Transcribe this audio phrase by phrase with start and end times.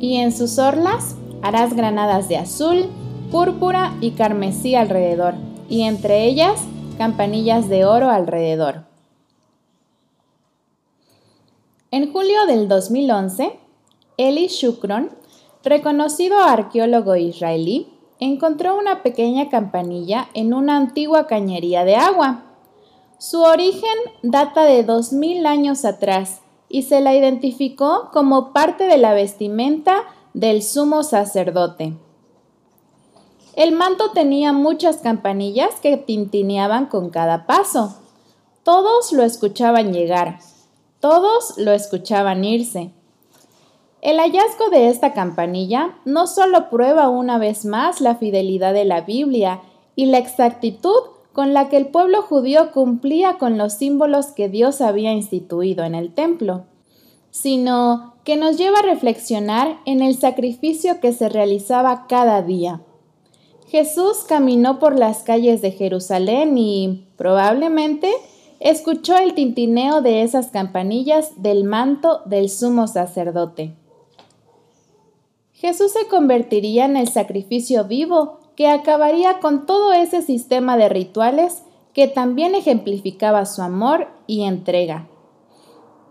[0.00, 2.86] y en sus orlas harás granadas de azul,
[3.30, 5.34] púrpura y carmesí alrededor,
[5.68, 6.62] y entre ellas
[6.96, 8.84] campanillas de oro alrededor.
[11.90, 13.58] En julio del 2011,
[14.18, 15.10] Eli Shukron,
[15.64, 17.88] reconocido arqueólogo israelí,
[18.20, 22.42] encontró una pequeña campanilla en una antigua cañería de agua.
[23.18, 29.14] Su origen data de 2000 años atrás y se la identificó como parte de la
[29.14, 30.04] vestimenta
[30.34, 31.94] del sumo sacerdote.
[33.54, 37.96] El manto tenía muchas campanillas que tintineaban con cada paso.
[38.62, 40.38] Todos lo escuchaban llegar,
[41.00, 42.92] todos lo escuchaban irse.
[44.00, 49.00] El hallazgo de esta campanilla no solo prueba una vez más la fidelidad de la
[49.00, 49.60] Biblia
[49.96, 54.80] y la exactitud con la que el pueblo judío cumplía con los símbolos que Dios
[54.80, 56.64] había instituido en el templo,
[57.30, 62.80] sino que nos lleva a reflexionar en el sacrificio que se realizaba cada día.
[63.68, 68.10] Jesús caminó por las calles de Jerusalén y, probablemente,
[68.58, 73.76] escuchó el tintineo de esas campanillas del manto del sumo sacerdote.
[75.52, 81.62] Jesús se convertiría en el sacrificio vivo que acabaría con todo ese sistema de rituales
[81.94, 85.06] que también ejemplificaba su amor y entrega,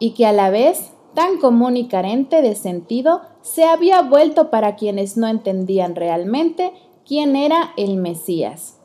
[0.00, 4.74] y que a la vez, tan común y carente de sentido, se había vuelto para
[4.74, 6.72] quienes no entendían realmente
[7.06, 8.80] quién era el Mesías.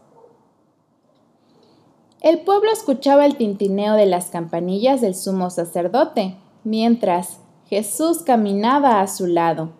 [2.21, 9.07] El pueblo escuchaba el tintineo de las campanillas del sumo sacerdote, mientras Jesús caminaba a
[9.07, 9.71] su lado.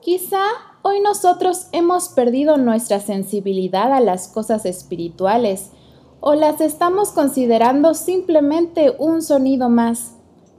[0.00, 0.40] Quizá
[0.86, 5.70] hoy nosotros hemos perdido nuestra sensibilidad a las cosas espirituales
[6.20, 10.16] o las estamos considerando simplemente un sonido más,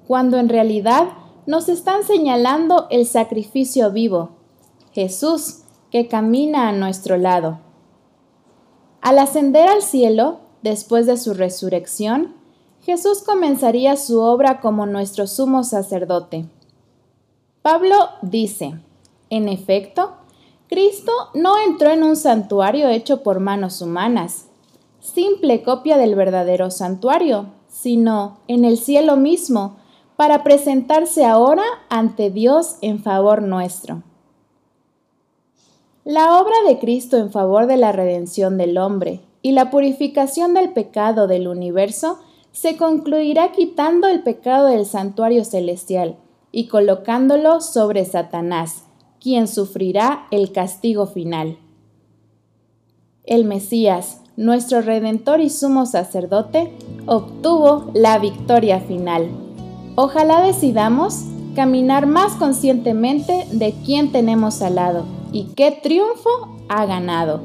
[0.08, 1.10] cuando en realidad
[1.46, 4.32] nos están señalando el sacrificio vivo,
[4.94, 7.60] Jesús, que camina a nuestro lado.
[9.02, 12.34] Al ascender al cielo, después de su resurrección,
[12.82, 16.48] Jesús comenzaría su obra como nuestro sumo sacerdote.
[17.62, 18.80] Pablo dice,
[19.30, 20.18] en efecto,
[20.68, 24.48] Cristo no entró en un santuario hecho por manos humanas,
[25.00, 29.78] simple copia del verdadero santuario, sino en el cielo mismo,
[30.16, 34.02] para presentarse ahora ante Dios en favor nuestro.
[36.04, 40.72] La obra de Cristo en favor de la redención del hombre y la purificación del
[40.72, 42.20] pecado del universo
[42.52, 46.16] se concluirá quitando el pecado del santuario celestial
[46.52, 48.85] y colocándolo sobre Satanás,
[49.26, 51.58] quien sufrirá el castigo final.
[53.24, 56.72] El Mesías, nuestro Redentor y sumo sacerdote,
[57.08, 59.32] obtuvo la victoria final.
[59.96, 61.24] Ojalá decidamos
[61.56, 66.30] caminar más conscientemente de quién tenemos al lado y qué triunfo
[66.70, 67.42] ha ganado.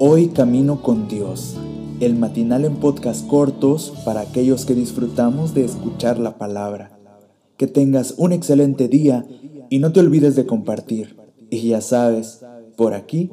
[0.00, 1.56] Hoy camino con Dios,
[2.00, 6.98] el matinal en podcast cortos para aquellos que disfrutamos de escuchar la palabra.
[7.56, 9.24] Que tengas un excelente día
[9.72, 11.16] y no te olvides de compartir.
[11.48, 12.44] Y ya sabes,
[12.76, 13.30] por aquí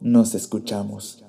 [0.00, 1.22] nos escuchamos.